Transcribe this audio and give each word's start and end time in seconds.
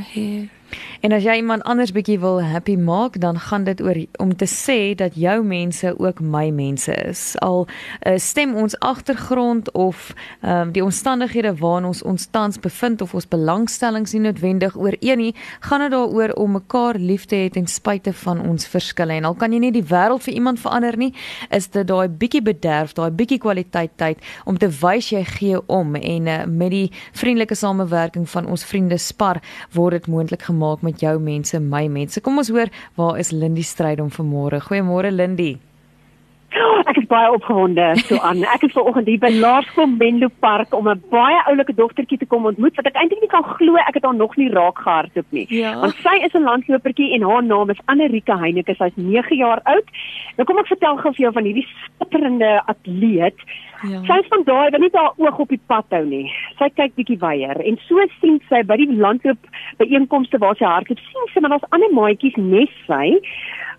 hair. 0.00 0.59
En 1.00 1.12
as 1.16 1.22
jy 1.24 1.38
iemand 1.40 1.62
anders 1.64 1.94
bietjie 1.96 2.18
wil 2.20 2.42
happy 2.44 2.74
maak, 2.76 3.14
dan 3.20 3.38
gaan 3.40 3.64
dit 3.64 3.78
oor 3.80 3.96
om 4.20 4.34
te 4.36 4.44
sê 4.44 4.92
dat 4.92 5.14
jou 5.16 5.38
mense 5.44 5.94
ook 5.96 6.18
my 6.20 6.50
mense 6.52 6.92
is. 7.08 7.22
Al 7.40 7.64
uh, 7.64 8.18
stem 8.20 8.52
ons 8.60 8.76
agtergrond 8.84 9.70
of 9.72 10.10
um, 10.44 10.74
die 10.76 10.84
omstandighede 10.84 11.54
waarin 11.56 11.88
ons 11.88 12.02
ons 12.04 12.26
tans 12.30 12.60
bevind 12.60 13.00
of 13.00 13.14
ons 13.16 13.28
belangstellings 13.32 14.12
nie 14.12 14.20
noodwendig 14.26 14.76
ooreen 14.76 15.22
nie, 15.24 15.30
gaan 15.64 15.86
dit 15.86 15.94
daaroor 15.94 16.34
om 16.36 16.52
mekaar 16.58 17.00
lief 17.00 17.24
te 17.24 17.38
hê 17.46 17.48
ten 17.48 17.64
spyte 17.64 18.12
van 18.20 18.44
ons 18.44 18.68
verskille. 18.68 19.16
En 19.16 19.30
al 19.30 19.38
kan 19.40 19.56
jy 19.56 19.62
nie 19.64 19.72
die 19.72 19.84
wêreld 19.88 20.28
vir 20.28 20.36
iemand 20.36 20.60
verander 20.60 21.00
nie, 21.00 21.14
is 21.48 21.70
dit 21.72 21.88
daai 21.88 22.12
bietjie 22.12 22.44
bederf, 22.44 22.92
daai 22.92 23.08
bietjie 23.08 23.40
kwaliteit 23.40 23.96
tyd 23.96 24.20
om 24.44 24.60
te 24.60 24.68
wys 24.82 25.14
jy 25.14 25.24
gee 25.32 25.64
om 25.64 25.96
en 25.96 26.28
uh, 26.28 26.38
met 26.44 26.76
die 26.76 26.84
vriendelike 27.16 27.56
samewerking 27.56 28.28
van 28.28 28.52
ons 28.52 28.68
vriende 28.68 29.00
Spar 29.00 29.40
word 29.72 29.96
dit 29.96 30.12
moontlik 30.12 30.44
gemaak 30.52 30.84
met 30.90 31.00
jou 31.04 31.16
mense, 31.22 31.58
my 31.62 31.86
mense. 31.88 32.20
Kom 32.24 32.40
ons 32.42 32.50
hoor, 32.50 32.70
waar 32.98 33.18
is 33.22 33.32
Lindy 33.32 33.62
Strydom 33.66 34.10
vanmôre? 34.10 34.60
Goeiemôre 34.66 35.12
Lindy. 35.14 35.54
Oh, 36.80 36.88
ek 36.88 36.96
is 37.02 37.08
baie 37.10 37.28
opgewonde 37.28 37.86
so 38.06 38.16
aan. 38.24 38.40
Ek 38.54 38.62
is 38.64 38.72
vanoggend 38.72 39.08
hier 39.10 39.20
by 39.20 39.28
Laerskool 39.34 39.90
Menlo 39.90 40.30
Park 40.40 40.72
om 40.76 40.88
'n 40.88 41.02
baie 41.12 41.40
oulike 41.50 41.74
dogtertjie 41.76 42.18
te 42.18 42.26
kom 42.26 42.46
ontmoet 42.48 42.76
wat 42.76 42.86
ek 42.88 42.96
eintlik 42.96 43.20
nie 43.20 43.28
kan 43.28 43.44
glo 43.44 43.76
ek 43.76 43.98
het 43.98 44.04
haar 44.08 44.16
nog 44.16 44.36
nie 44.40 44.48
raak 44.48 44.80
gehardloop 44.80 45.28
nie. 45.30 45.44
Ja. 45.52 45.74
Want 45.80 46.00
sy 46.00 46.16
is 46.24 46.32
'n 46.32 46.48
landlopertjie 46.48 47.12
en 47.14 47.22
haar 47.22 47.42
naam 47.44 47.70
is 47.70 47.84
Annerika 47.86 48.38
Heineke. 48.38 48.74
Sy's 48.74 48.96
9 48.96 49.36
jaar 49.36 49.60
oud. 49.64 49.88
Nou 50.36 50.46
kom 50.46 50.58
ek 50.58 50.72
vertel 50.72 50.96
gou 50.96 51.12
vir 51.12 51.24
jou 51.26 51.32
van 51.32 51.44
hierdie 51.44 51.68
skitterende 51.68 52.62
atleet. 52.64 53.36
Ja. 53.82 54.00
Sy 54.04 54.16
is 54.20 54.28
van 54.28 54.42
daai 54.44 54.70
wat 54.70 54.80
nie 54.80 54.90
haar 54.92 55.12
oog 55.16 55.38
op 55.38 55.48
die 55.48 55.60
pad 55.66 55.86
hou 55.90 56.04
nie. 56.04 56.32
Sy 56.58 56.68
kyk 56.68 56.94
bietjie 56.94 57.18
weier 57.18 57.60
en 57.60 57.78
so 57.88 57.96
sien 58.20 58.40
sy 58.48 58.62
by 58.62 58.76
die 58.76 58.92
landloop 58.96 59.40
byeenkomste 59.76 60.38
waar 60.38 60.56
sy 60.56 60.64
hardloop, 60.64 60.98
sien 60.98 61.32
sy 61.32 61.40
maar 61.40 61.50
daar's 61.50 61.70
ander 61.72 61.92
maatjies 61.92 62.36
nes 62.36 62.72
sy 62.86 63.20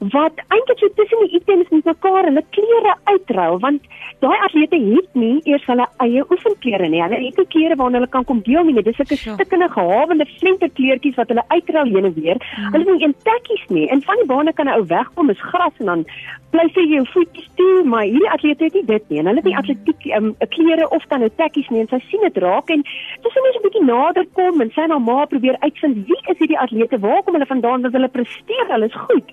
wat 0.10 0.34
eintlik 0.50 0.80
so 0.80 0.90
tussen 0.98 1.20
die 1.28 1.38
items 1.38 1.70
met 1.70 1.86
mekaar 1.86 2.26
hulle 2.26 2.42
klere 2.58 2.91
uitruil 3.04 3.60
want 3.60 3.82
daai 4.20 4.38
atlete 4.46 4.78
het 4.78 5.10
nie 5.14 5.42
eers 5.50 5.66
hulle 5.66 5.88
eie 6.06 6.24
oefenklere 6.30 6.90
nie. 6.90 7.02
Hulle 7.02 7.20
het 7.26 7.38
nie 7.38 7.48
klere 7.54 7.76
waarna 7.76 8.00
hulle 8.00 8.12
kan 8.16 8.26
kom 8.26 8.42
deel 8.46 8.64
nie. 8.64 8.82
Dis 8.82 8.96
sulke 8.96 9.18
Sure. 9.18 9.36
stikkende 9.36 9.70
gehawende 9.70 10.26
flenterkleertjies 10.40 11.16
wat 11.16 11.28
hulle 11.28 11.44
uitruil 11.48 11.86
heen 11.96 12.06
en 12.06 12.14
weer. 12.14 12.38
Hmm. 12.56 12.74
Hulle 12.74 12.86
het 12.86 12.94
nie 12.98 13.06
een 13.08 13.16
tekkies 13.24 13.66
nie. 13.70 13.88
En 13.90 14.02
van 14.02 14.16
die 14.22 14.26
bane 14.26 14.54
kan 14.54 14.68
'n 14.68 14.78
ou 14.78 14.86
wegkom 14.86 15.30
is 15.30 15.42
gras 15.42 15.74
en 15.80 15.86
dan 15.86 16.06
bly 16.52 16.68
sy 16.76 16.84
jou 16.92 17.06
voetjies 17.14 17.50
toe, 17.56 17.84
maar 17.84 18.04
hierdie 18.04 18.30
atlete 18.32 18.64
het 18.64 18.74
nie 18.74 18.86
dit 18.86 19.10
nie. 19.10 19.20
En 19.20 19.26
hulle 19.26 19.40
het 19.40 19.46
nie 19.46 19.58
atletiek 19.58 20.06
um, 20.18 20.36
klere 20.50 20.90
of 20.90 21.04
dan 21.08 21.20
nou 21.20 21.30
tekkies 21.36 21.70
nie 21.70 21.80
en 21.80 21.88
sy 21.88 22.00
sien 22.10 22.22
dit 22.22 22.38
raak 22.38 22.70
en 22.70 22.82
dis 22.84 23.36
net 23.36 23.54
so 23.54 23.60
'n 23.60 23.66
bietjie 23.68 23.86
nader 23.86 24.26
kom 24.34 24.62
en 24.62 24.72
sy 24.72 24.82
en 24.82 24.92
haar 24.92 25.02
ma 25.02 25.26
probeer 25.26 25.56
uitvind 25.60 26.06
wie 26.08 26.22
is 26.32 26.38
hierdie 26.38 26.60
atlete? 26.60 27.00
Waar 27.00 27.24
kom 27.24 27.34
hulle 27.34 27.46
vandaan? 27.46 27.82
Want 27.82 27.94
hulle 27.94 28.08
presteer, 28.08 28.68
hulle 28.68 28.86
is 28.86 28.96
goed. 29.08 29.28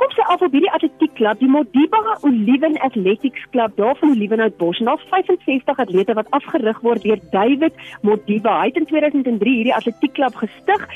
Kom 0.00 0.10
sy 0.16 0.24
af 0.32 0.40
op 0.40 0.52
hierdie 0.52 0.72
atletiekklub, 0.72 1.40
die 1.40 1.48
Modiba 1.48 2.00
Oliven 2.22 2.78
Athletics 2.80 3.44
Club 3.50 3.76
daar 3.76 3.96
van 4.00 4.14
Olivenhout 4.14 4.56
Bosch. 4.56 4.80
En 4.80 4.90
daar's 4.90 5.08
65 5.10 5.78
atlete 5.78 6.14
wat 6.14 6.30
afgerig 6.30 6.80
word 6.80 7.02
deur 7.02 7.20
David 7.30 7.74
Modiba. 8.02 8.60
Hy 8.60 8.70
het 8.72 8.80
in 8.80 8.86
2003 8.86 9.56
hierdie 9.58 9.74
atletiekklub 9.74 10.34
gestig. 10.34 10.88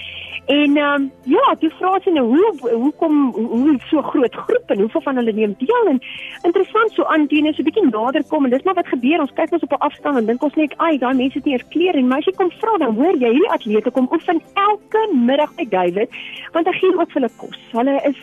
En 0.46 0.76
ehm 0.76 1.02
um, 1.02 1.10
ja, 1.24 1.54
toe 1.58 1.70
vra 1.74 1.96
sy 2.04 2.12
nou 2.14 2.22
hoe 2.30 2.70
hoekom 2.70 3.14
hoe, 3.34 3.46
hoe 3.46 3.72
so 3.90 4.02
groot 4.02 4.34
groep 4.34 4.70
en 4.70 4.78
hoeveel 4.84 5.02
van 5.02 5.18
hulle 5.18 5.32
neem 5.34 5.56
deel 5.58 5.88
en 5.90 5.98
interessant 6.46 6.92
so 6.94 7.06
aan 7.10 7.26
teen 7.26 7.48
so 7.50 7.62
'n 7.62 7.66
bietjie 7.66 7.88
nader 7.88 8.22
kom 8.30 8.44
en 8.44 8.50
dis 8.50 8.62
maar 8.62 8.78
wat 8.78 8.92
gebeur 8.94 9.24
ons 9.24 9.34
kyk 9.34 9.52
ons 9.52 9.66
op 9.66 9.72
'n 9.72 9.86
afstand 9.88 10.16
en 10.16 10.26
dink 10.26 10.42
ons 10.42 10.54
net 10.54 10.74
ai 10.76 10.98
daai 10.98 11.14
mense 11.14 11.38
het 11.38 11.44
nie 11.44 11.54
eers 11.54 11.68
klere 11.74 11.98
en 11.98 12.08
maar 12.08 12.18
as 12.18 12.28
jy 12.30 12.36
kom 12.36 12.50
vra 12.60 12.78
dan 12.78 12.94
hoor 12.94 13.16
jy 13.18 13.32
hierdie 13.32 13.54
atlete 13.58 13.90
kom 13.90 14.08
oefen 14.12 14.40
elke 14.54 15.02
middag 15.14 15.50
by 15.56 15.66
David 15.68 16.08
want 16.52 16.66
hy 16.66 16.72
gee 16.78 16.94
ook 16.94 17.10
vir 17.10 17.20
hulle 17.20 17.36
kos. 17.36 17.58
Hulle 17.72 18.00
is 18.04 18.18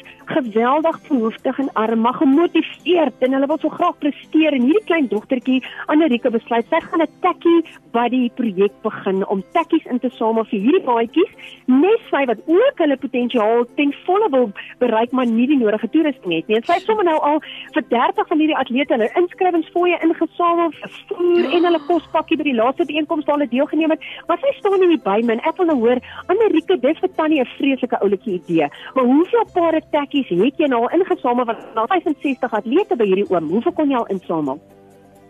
geweldig 0.64 1.08
behoeftig 1.08 1.59
en 1.59 1.73
arm, 1.73 2.00
maar 2.00 2.14
gemotiveerd 2.14 3.14
en 3.19 3.33
hulle 3.33 3.47
wil 3.47 3.58
so 3.59 3.69
graag 3.69 3.97
presteer 4.00 4.56
en 4.56 4.61
hierdie 4.61 4.86
klein 4.88 5.07
dogtertjie 5.12 5.59
Annerika 5.91 6.29
besluit 6.31 6.66
sy 6.69 6.79
gaan 6.79 7.01
'n 7.01 7.12
tekkie 7.22 7.66
buddy 7.91 8.29
projek 8.35 8.72
begin 8.81 9.28
om 9.28 9.44
tekkies 9.52 9.85
in 9.85 10.00
te 10.00 10.09
samel 10.09 10.46
vir 10.46 10.59
hierdie 10.59 10.85
maatjies 10.85 11.31
nes 11.68 12.02
sy 12.12 12.23
wat 12.25 12.40
ook 12.46 12.78
hulle 12.78 12.97
potensiaal 12.97 13.66
ten 13.75 13.94
volle 14.06 14.29
wil 14.29 14.52
bereik 14.79 15.12
maar 15.12 15.25
nie 15.25 15.47
die 15.47 15.57
nodige 15.57 15.90
toerusting 15.90 16.34
het 16.34 16.47
nie. 16.47 16.56
En 16.56 16.63
sy 16.63 16.73
het 16.73 16.88
sommer 16.88 17.06
nou 17.06 17.19
al 17.19 17.40
vir 17.73 17.84
30 17.90 18.28
van 18.28 18.40
hierdie 18.40 18.57
atlete 18.57 18.94
hulle 18.94 19.09
inskrywingsfooie 19.22 20.00
ingesamel 20.02 20.72
voer 21.07 21.46
en 21.56 21.63
hulle 21.63 21.81
kospakkie 21.88 22.38
by 22.38 22.44
die 22.44 22.56
laaste 22.62 22.85
byeenkoms 22.85 23.25
waar 23.25 23.38
hulle 23.38 23.50
deelgeneem 23.50 23.91
het. 23.91 24.02
Maar 24.28 24.40
sy 24.40 24.53
staan 24.59 24.79
nie 24.79 24.97
by 24.97 25.19
my 25.23 25.34
en 25.34 25.44
ek 25.50 25.57
wil 25.57 25.66
nou 25.66 25.79
hoor 25.79 26.00
Annerika 26.28 26.75
dis 26.75 27.00
vir 27.00 27.09
Tannie 27.16 27.41
'n 27.41 27.52
vreeslike 27.57 28.00
ouletjie 28.00 28.34
idee. 28.40 28.68
Maar 28.96 29.06
hoeveel 29.06 29.46
pare 29.53 29.81
tekkies 29.91 30.29
het 30.29 30.53
jy 30.58 30.68
nou 30.68 30.84
ingesamel 30.91 31.46
want 31.46 31.66
daar 31.74 31.88
65 31.88 32.53
atlete 32.53 32.96
by 32.96 33.06
hierdie 33.06 33.30
oom. 33.30 33.50
Hoeveel 33.50 33.74
kon 33.74 33.90
jy 33.90 33.97
al 33.97 34.12
insamel? 34.14 34.62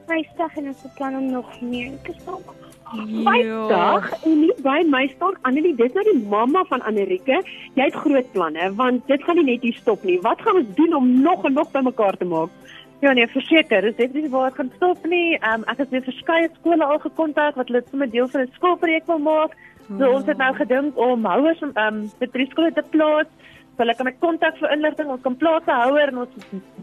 50 0.08 0.58
en 0.60 0.68
ons 0.68 0.82
beplan 0.82 1.16
om 1.16 1.32
nog 1.32 1.62
meer 1.62 1.92
te 2.04 2.14
stap. 2.20 2.54
50 2.94 4.12
en 4.28 4.40
nie 4.40 4.52
by 4.62 4.80
my 4.86 5.08
staan 5.16 5.38
Annelie, 5.48 5.74
dis 5.76 5.94
nou 5.98 6.04
die 6.06 6.20
mamma 6.30 6.64
van 6.70 6.84
Annerike. 6.90 7.40
Jy 7.78 7.88
het 7.88 7.98
groot 8.04 8.30
planne 8.36 8.70
want 8.78 9.08
dit 9.10 9.24
gaan 9.24 9.40
nie 9.42 9.48
net 9.54 9.66
hier 9.66 9.78
stop 9.80 10.04
nie. 10.04 10.20
Wat 10.22 10.42
gaan 10.42 10.62
ons 10.62 10.76
doen 10.78 10.96
om 11.00 11.10
nog 11.22 11.46
en 11.46 11.58
nog 11.58 11.72
bymekaar 11.72 12.18
te 12.18 12.30
maak? 12.30 12.54
Ja 13.04 13.12
nee, 13.12 13.28
verseker, 13.28 13.84
dis 13.84 13.98
definitief 13.98 14.32
waar 14.32 14.52
ek 14.52 14.60
gaan 14.62 14.72
stop 14.76 15.08
nie. 15.12 15.36
Um, 15.44 15.66
ek 15.68 15.82
het 15.84 15.90
weer 15.92 16.06
verskeie 16.06 16.52
skole 16.60 16.86
al 16.86 17.02
gekontak 17.04 17.58
wat 17.60 17.72
hulle 17.72 17.84
sommer 17.90 18.10
deel 18.10 18.30
van 18.32 18.46
'n 18.46 18.54
skoolprojek 18.60 19.08
wil 19.08 19.20
maak. 19.20 19.58
So 19.98 20.10
ons 20.10 20.26
het 20.26 20.38
nou 20.38 20.54
gedink 20.56 20.98
om 20.98 21.26
houers 21.26 21.62
um, 21.62 21.74
um 21.76 21.98
by 22.20 22.28
drie 22.32 22.48
skole 22.52 22.72
te 22.72 22.84
plaas. 22.90 23.28
Hulle 23.78 23.96
kan 23.98 24.06
met 24.06 24.20
kontak 24.22 24.58
vir 24.62 24.70
inligting, 24.76 25.08
ons 25.10 25.22
kan 25.26 25.36
plase 25.42 25.74
houer 25.74 26.12
en 26.12 26.20
ons 26.24 26.34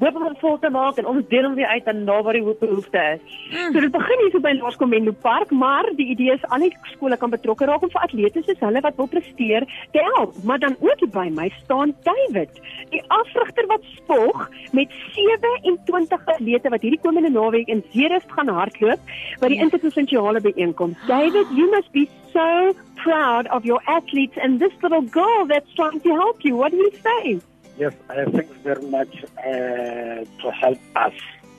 hoop 0.00 0.16
om 0.18 0.24
hom 0.26 0.34
vol 0.40 0.56
te 0.58 0.70
maak 0.74 0.96
en 0.98 1.06
ons 1.06 1.26
deel 1.30 1.46
hom 1.46 1.54
weer 1.54 1.70
uit 1.70 1.90
aan 1.92 2.00
daar 2.08 2.24
waar 2.26 2.34
die 2.34 2.42
behoefte 2.42 3.04
is. 3.12 3.36
So 3.70 3.82
dit 3.84 3.92
begin 3.94 4.22
hier 4.24 4.32
so 4.34 4.42
by 4.42 4.52
Laerskool 4.58 4.90
Menlo 4.90 5.14
Park, 5.26 5.52
maar 5.54 5.86
die 6.00 6.08
idee 6.16 6.34
is 6.34 6.46
al 6.50 6.64
die 6.66 6.72
skole 6.90 7.18
kan 7.20 7.30
betrokke 7.30 7.68
raak 7.70 7.86
om 7.86 7.92
vir 7.94 8.02
atlete 8.08 8.42
soos 8.42 8.64
hulle 8.66 8.82
wat 8.82 8.98
wil 8.98 9.10
presteer 9.12 9.68
te 9.94 10.02
help. 10.16 10.34
Maar 10.42 10.58
dan 10.66 10.74
ook 10.80 11.04
hier 11.04 11.12
by 11.14 11.28
my 11.36 11.46
staan 11.60 11.94
David, 12.08 12.58
die 12.90 13.04
afrigter 13.20 13.70
wat 13.70 13.86
spog 13.94 14.48
met 14.74 14.90
27 15.14 16.26
atlete 16.34 16.74
wat 16.74 16.82
hierdie 16.82 17.02
komende 17.06 17.30
naweek 17.30 17.70
in 17.70 17.84
Zeerust 17.94 18.34
gaan 18.34 18.50
hardloop 18.50 19.14
by 19.38 19.52
die 19.54 19.62
interprovinsiale 19.62 20.42
byeenkoms. 20.42 20.98
David, 21.06 21.46
you 21.54 21.70
must 21.70 21.92
be 21.94 22.08
so 22.34 22.74
proud 23.02 23.46
of 23.48 23.64
your 23.64 23.80
athletes 23.86 24.36
and 24.42 24.60
this 24.60 24.72
little 24.82 25.02
girl 25.02 25.46
that's 25.46 25.72
trying 25.74 26.00
to 26.00 26.10
help 26.10 26.44
you. 26.44 26.56
What 26.56 26.72
do 26.72 26.76
you 26.76 26.92
say? 27.02 27.40
Yes, 27.78 27.94
uh, 28.10 28.30
thanks 28.30 28.56
very 28.62 28.82
much 28.82 29.24
uh, 29.38 30.24
to 30.42 30.50
help 30.52 30.78
us. 30.96 31.14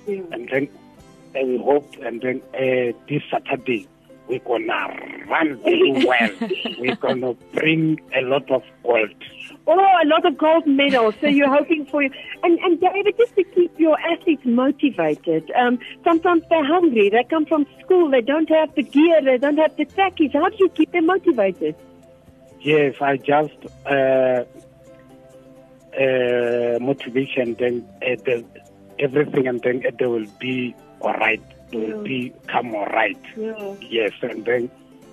And 0.07 0.49
then 0.49 0.69
uh, 1.35 1.45
we 1.45 1.57
hope, 1.57 1.95
and 2.03 2.21
then 2.21 2.41
uh, 2.53 2.97
this 3.07 3.23
Saturday, 3.31 3.87
we're 4.27 4.39
going 4.39 4.67
to 4.67 5.25
run 5.27 5.57
very 5.63 6.05
well. 6.05 6.49
we're 6.79 6.95
going 6.95 7.21
to 7.21 7.35
bring 7.53 7.99
a 8.15 8.21
lot 8.21 8.49
of 8.51 8.63
gold. 8.83 9.09
Oh, 9.67 9.73
a 9.77 10.07
lot 10.07 10.25
of 10.25 10.37
gold 10.37 10.65
medals. 10.65 11.13
So 11.21 11.27
you're 11.27 11.49
hoping 11.49 11.85
for 11.85 12.01
you. 12.01 12.09
and 12.43 12.59
and 12.59 12.79
David, 12.79 13.15
just 13.17 13.35
to 13.35 13.43
keep 13.43 13.71
your 13.79 13.97
athletes 13.99 14.43
motivated. 14.45 15.51
Um, 15.51 15.79
sometimes 16.03 16.43
they're 16.49 16.65
hungry. 16.65 17.09
They 17.09 17.23
come 17.29 17.45
from 17.45 17.65
school. 17.81 18.09
They 18.09 18.21
don't 18.21 18.49
have 18.49 18.73
the 18.75 18.83
gear. 18.83 19.21
They 19.21 19.37
don't 19.37 19.57
have 19.57 19.75
the 19.77 19.85
tackies. 19.85 20.33
How 20.33 20.49
do 20.49 20.55
you 20.59 20.69
keep 20.69 20.91
them 20.91 21.05
motivated? 21.05 21.75
Yes, 22.59 22.95
I 23.01 23.17
just 23.17 23.57
uh, 23.85 24.43
uh, 25.99 26.79
motivation, 26.79 27.55
then 27.55 27.87
uh, 28.01 28.15
the, 28.23 28.45
everything, 28.99 29.47
and 29.47 29.61
then 29.61 29.83
uh, 29.85 29.91
they 29.97 30.05
will 30.05 30.27
be 30.39 30.75
all 31.01 31.13
right. 31.13 31.41
They 31.71 31.77
will 31.77 32.03
be 32.03 32.33
come 32.47 32.75
all 32.75 32.85
right. 32.87 33.17
Yeah. 33.35 33.75
Yes, 33.81 34.11
and 34.21 34.45
then 34.45 34.69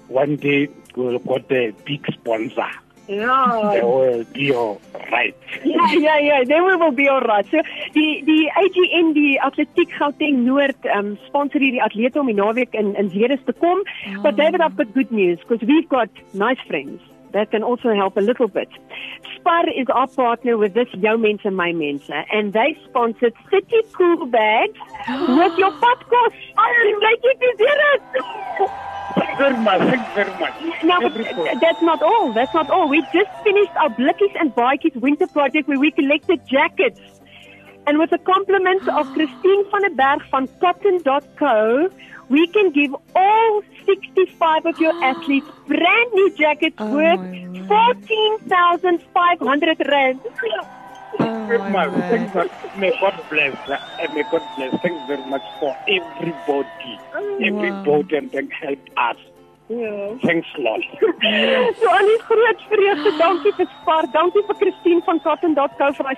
one 0.09 0.37
day 0.37 0.69
we'll 0.97 1.19
got 1.19 1.51
a 1.53 1.73
big 1.85 2.07
sponsor. 2.13 2.71
They 3.09 3.15
Yeah. 3.17 3.85
will 3.85 4.25
be 4.35 4.53
all 4.55 4.81
right. 5.11 5.35
Ja, 5.65 5.87
ja, 5.97 6.17
ja, 6.19 6.45
then 6.45 6.63
we 6.67 6.77
will 6.77 6.93
be 6.93 7.09
all 7.09 7.21
right. 7.23 7.47
So 7.51 7.63
die 7.95 8.23
die 8.27 8.51
AGN 8.63 9.15
die 9.15 9.41
Atletiek 9.41 9.91
Gauteng 9.99 10.45
Noord 10.45 10.77
um 10.95 11.17
sponsor 11.27 11.59
hierdie 11.65 11.81
atlete 11.83 12.21
om 12.21 12.27
die 12.29 12.35
naweek 12.37 12.75
in 12.75 12.95
in 12.97 13.09
Zeerust 13.11 13.47
te 13.47 13.53
kom. 13.65 13.81
But 14.23 14.37
David 14.37 14.61
I've 14.61 14.77
got 14.77 14.93
good 14.95 15.11
news 15.11 15.39
because 15.41 15.67
we've 15.67 15.89
got 15.89 16.11
nice 16.35 16.61
friends 16.69 17.01
that 17.33 17.51
can 17.51 17.63
also 17.63 17.95
help 17.95 18.17
a 18.19 18.21
little 18.21 18.49
bit. 18.49 18.69
Spar 19.37 19.65
is 19.69 19.89
our 19.89 20.07
partner 20.09 20.59
with 20.59 20.75
this 20.75 20.89
Jou 21.01 21.17
Mense 21.17 21.51
My 21.51 21.73
Mense 21.73 22.13
and 22.33 22.53
they 22.53 22.77
sponsored 22.89 23.33
City 23.51 23.81
Cool 23.97 24.27
bags 24.27 24.79
with 25.41 25.57
your 25.57 25.73
podcast. 25.81 26.37
Like 27.09 27.25
it 27.33 27.41
is 27.41 27.57
Zeerust. 27.65 28.97
Thank 29.19 29.31
you 29.31 29.37
very 29.37 29.57
much. 29.59 29.81
Thank 29.81 30.09
you 30.09 30.15
very 30.15 30.31
much. 30.41 30.55
Now, 30.85 31.01
but 31.01 31.15
that's 31.61 31.83
not 31.83 32.03
all. 32.03 32.33
That's 32.33 32.55
not 32.55 32.71
all. 32.71 32.89
We 32.89 33.03
just 33.13 33.31
finished 33.45 33.73
our 33.77 33.91
Blikkies 33.91 34.35
and 34.41 34.55
Bikies 34.55 34.97
winter 34.97 35.27
project 35.27 35.69
where 35.69 35.79
we 35.79 35.91
collected 35.91 36.41
jackets. 36.47 37.01
And 37.87 37.99
with 37.99 38.09
the 38.11 38.19
compliments 38.19 38.87
of 38.89 39.07
Christine 39.15 39.65
van 39.71 39.83
der 39.83 39.91
Berg 40.01 40.23
van 40.31 40.49
Cotton.co, 40.61 41.89
we 42.29 42.47
can 42.49 42.71
give 42.71 42.95
all 43.17 43.63
65 43.87 44.67
of 44.67 44.79
your 44.79 44.93
athletes 45.05 45.47
brand 45.67 46.13
new 46.13 46.31
jackets 46.37 46.77
Oh 46.79 46.95
worth 46.95 47.21
14,500 47.69 49.89
rand. 49.89 50.21
Oh 51.21 51.71
my. 51.71 51.87
God. 52.33 52.51
May 52.77 52.93
God 53.01 53.17
bless. 53.31 53.57
uh, 53.69 53.79
and 54.01 54.15
May 54.15 54.23
God 54.31 54.43
bless. 54.57 54.73
Thanks 54.83 55.07
very 55.07 55.25
much 55.27 55.43
for 55.59 55.75
everybody. 55.89 56.99
Everybody 57.41 58.17
and 58.17 58.31
then 58.33 58.51
help 58.51 58.79
us. 58.97 59.17
Thanks 60.23 60.49
a 60.57 60.61
lot. 60.61 60.81
So 61.81 61.89
aan 61.93 62.07
die 62.09 62.21
groot 62.25 62.61
vreugde, 62.71 63.11
dankie 63.19 63.53
vir 63.59 63.67
Spar, 63.81 64.07
dankie 64.13 64.43
vir 64.49 64.57
Christine 64.61 65.03
van 65.05 65.21
Cotton.co 65.27 65.91
vir 65.99 66.05
daai 66.09 66.17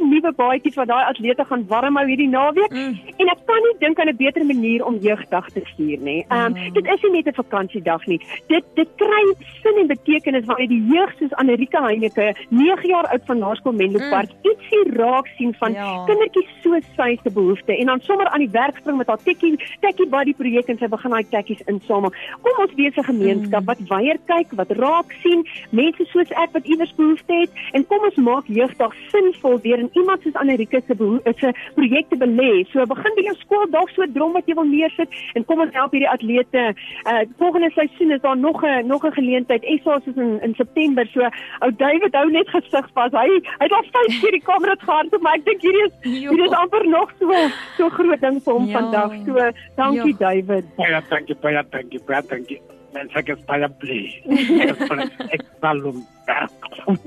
splinter 0.00 0.30
nuwe 0.30 0.32
baadjie 0.36 0.72
wat 0.76 0.88
daai 0.88 1.04
atlete 1.08 1.44
gaan 1.44 1.64
warm 1.68 1.96
hou 1.96 2.06
hierdie 2.06 2.28
naweek. 2.28 2.70
Mm. 2.72 2.98
En 3.20 3.28
ek 3.28 3.38
kan 3.46 3.60
nie 3.66 3.74
dink 3.80 3.98
aan 4.00 4.08
'n 4.08 4.16
beter 4.16 4.44
manier 4.44 4.84
om 4.84 4.96
jeugdag 5.00 5.46
te 5.52 5.60
stuur 5.74 5.98
nie. 6.00 6.24
Ehm 6.30 6.46
um, 6.46 6.52
Mm. 6.52 6.72
dit 6.72 6.86
is 6.86 7.02
nie 7.02 7.10
net 7.22 7.26
'n 7.28 7.34
vakansiedag 7.42 8.06
nie. 8.06 8.20
Dit 8.48 8.64
dit 8.74 8.88
kry 8.96 9.34
sin 9.62 9.78
en 9.80 9.86
betekenis 9.86 10.44
wanneer 10.46 10.68
die 10.68 10.86
jeug 10.92 11.12
soos 11.18 11.32
Amerika 11.34 11.82
Heineke, 11.82 12.34
9 12.50 12.88
jaar 12.88 13.06
oud 13.12 13.22
van 13.26 13.38
Laerskool 13.38 13.72
Menlo 13.72 13.98
Mm. 13.98 14.10
Park, 14.10 14.30
ietsie 14.42 14.96
raak 14.96 15.26
sien 15.36 15.54
van 15.54 15.72
Ja. 15.72 16.04
kindertjies 16.06 16.48
so 16.62 16.78
sy 16.96 17.18
se 17.22 17.30
behoeftes 17.30 17.78
en 17.78 17.86
dan 17.86 18.00
sommer 18.00 18.28
aan 18.28 18.40
die 18.40 18.50
werk 18.52 18.76
spring 18.78 18.96
met 18.96 19.06
haar 19.06 19.22
tekkie 19.22 19.56
tekkie 19.80 20.06
buddy 20.08 20.34
projek 20.34 20.68
en 20.68 20.78
sy 20.78 20.86
begin 20.88 21.10
daai 21.10 21.24
tekkies 21.30 21.62
insamel. 21.66 22.12
Kom 22.42 22.64
ons 22.64 22.74
wees 22.74 22.96
'n 22.96 23.02
gemeenskap 23.04 23.60
Mm. 23.60 23.66
wat 23.66 23.78
weier 23.88 24.18
kyk, 24.26 24.46
wat 24.56 24.70
raak 24.70 25.12
sien, 25.22 25.46
mense 25.70 26.04
soos 26.06 26.30
ek 26.30 26.50
wat 26.52 26.64
iewers 26.66 26.94
behoefte 26.94 27.32
het 27.34 27.50
en 27.72 27.86
kom 27.86 27.98
ons 28.04 28.16
maak 28.16 28.44
jeugdag 28.46 28.92
sinvol 29.12 29.58
deur 29.62 29.78
in 29.78 29.89
iemand 29.94 30.22
soos 30.22 30.34
Amerika 30.34 30.80
se 30.86 30.94
behoe- 30.94 31.22
se 31.38 31.52
projekte 31.74 32.16
belê. 32.16 32.66
So 32.72 32.84
begin 32.86 33.12
by 33.16 33.22
jou 33.28 33.34
skooldag 33.44 33.88
so 33.94 34.02
'n 34.02 34.12
drom 34.12 34.32
wat 34.32 34.46
jy 34.46 34.54
wil 34.54 34.64
neersit 34.64 35.08
en 35.34 35.44
kom 35.44 35.60
ons 35.60 35.74
help 35.74 35.92
hierdie 35.92 36.08
atlete. 36.10 36.74
Uh 37.06 37.22
volgende 37.38 37.70
seisoen 37.74 38.10
is 38.10 38.20
daar 38.20 38.36
nog 38.36 38.62
'n 38.64 38.86
nog 38.86 39.04
'n 39.04 39.12
geleentheid. 39.12 39.62
SA 39.82 39.96
is 40.06 40.16
in 40.16 40.40
in 40.42 40.54
September. 40.54 41.06
So 41.14 41.20
ou 41.60 41.70
David 41.76 42.14
hou 42.14 42.30
net 42.30 42.48
gesig 42.48 42.86
vas. 42.94 43.12
Hy 43.12 43.28
hy 43.58 43.64
het 43.66 43.72
al 43.72 43.82
vyf 43.82 44.20
keer 44.20 44.30
die 44.32 44.42
kamera 44.50 44.74
gehard, 44.78 45.20
maar 45.22 45.34
ek 45.34 45.44
dink 45.44 45.60
hierdie 45.62 45.84
is 45.86 45.92
Jo. 46.22 46.30
hierdie 46.30 46.44
is 46.46 46.52
amper 46.52 46.84
nog 46.88 47.12
so 47.18 47.32
so 47.76 47.88
groot 47.88 48.20
ding 48.20 48.40
vir 48.42 48.52
hom 48.54 48.66
Ja. 48.66 48.78
vandag. 48.78 49.12
So 49.26 49.34
dankie 49.76 50.16
Ja. 50.18 50.18
David. 50.18 50.64
Baie 50.76 51.02
dankie, 51.10 51.34
baie 51.40 51.62
dankie, 51.70 52.00
baie 52.06 52.22
dankie. 52.28 52.60
Mens 52.92 53.12
ek 53.14 53.28
is 53.28 53.44
baie 53.46 53.68
bly. 53.78 54.22
Ek 55.34 55.42
sal 55.60 55.80
hom 55.80 56.02
werk 56.26 56.50
goed. 56.84 56.98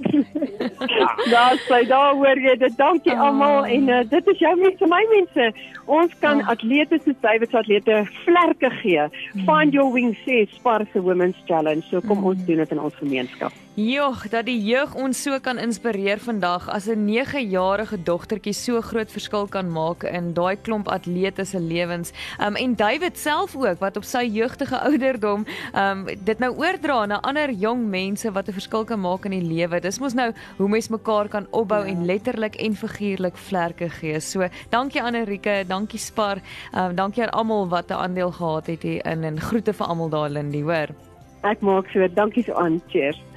Ja. 0.88 1.08
Daar 1.36 1.58
sê 1.68 1.88
daar 1.88 2.14
hoor 2.14 2.40
jy 2.40 2.56
dit. 2.58 2.78
Dankie 2.78 3.12
Ah. 3.14 3.22
almal 3.28 3.66
en 3.66 3.88
uh, 3.90 4.02
dit 4.10 4.28
is 4.28 4.40
jou 4.40 4.56
mense, 4.60 4.86
my 4.88 5.04
mense. 5.16 5.54
Ons 5.86 6.12
kan 6.20 6.42
Ah. 6.42 6.50
atlete 6.56 7.00
soos 7.04 7.16
David 7.22 7.50
se 7.50 7.58
atlete 7.58 8.04
vlerke 8.26 8.70
gee. 8.82 9.08
Hmm. 9.34 9.46
Find 9.46 9.74
your 9.74 9.92
wings 9.94 10.18
sê 10.28 10.48
Spar 10.56 10.86
se 10.94 11.00
Women's 11.02 11.38
Challenge. 11.48 11.84
So 11.90 12.02
kom 12.02 12.18
Hmm. 12.18 12.26
ons 12.34 12.46
doen 12.46 12.58
dit 12.58 12.72
in 12.72 12.80
ons 12.80 12.96
gemeenskap. 12.96 13.52
Jogg, 13.74 14.28
dat 14.30 14.46
die 14.46 14.60
jeug 14.62 14.92
ons 14.94 15.18
so 15.18 15.34
kan 15.42 15.58
inspireer 15.58 16.20
vandag 16.22 16.68
as 16.70 16.86
'n 16.86 17.08
9-jarige 17.10 17.98
dogtertjie 18.06 18.54
so 18.54 18.82
groot 18.82 19.10
verskil 19.12 19.48
kan 19.48 19.72
maak 19.72 20.04
in 20.04 20.34
daai 20.34 20.56
klomp 20.62 20.88
atlete 20.88 21.46
se 21.46 21.60
lewens. 21.60 22.12
Um 22.40 22.56
en 22.56 22.76
David 22.76 23.18
self 23.18 23.56
ook 23.56 23.80
wat 23.80 23.98
op 23.98 24.04
sy 24.04 24.30
jeugtige 24.30 24.78
ouderdom 24.90 25.46
um 25.74 26.06
dit 26.06 26.40
nou 26.40 26.54
oordra 26.54 27.06
na 27.06 27.20
ander 27.22 27.50
jong 27.50 27.90
mense 27.90 28.32
wat 28.32 28.48
'n 28.48 28.54
verskil 28.54 28.86
kan 28.86 29.00
maak 29.00 29.26
in 29.26 29.32
die 29.32 29.56
lewe. 29.56 29.80
Dis 29.80 30.00
mos 30.00 30.14
nou 30.14 30.32
hoe 30.58 30.70
mens 30.70 30.90
mekaar 30.90 31.28
kan 31.28 31.48
opbou 31.50 31.82
ja. 31.82 31.90
en 31.90 32.06
letterlik 32.06 32.56
en 32.56 32.76
figuurlik 32.76 33.38
vlerke 33.38 33.90
gee. 33.90 34.20
So, 34.20 34.48
dankie 34.70 35.02
Annerike, 35.02 35.66
dankie 35.68 36.00
Spar. 36.00 36.38
Um 36.74 36.96
dankie 36.96 37.24
aan 37.24 37.30
almal 37.30 37.68
wat 37.68 37.90
'n 37.90 37.94
aandeel 37.94 38.32
gehad 38.32 38.68
het 38.68 38.84
hier 38.84 39.06
in 39.06 39.24
en 39.24 39.42
groete 39.42 39.74
vir 39.74 39.88
almal 39.88 40.10
daar 40.10 40.30
Lindie, 40.30 40.64
hoor. 40.64 40.94
Ek 41.42 41.62
maak 41.62 41.90
so. 41.90 42.08
Dankie 42.08 42.44
so 42.44 42.54
aan. 42.54 42.82
Cheers. 42.88 43.33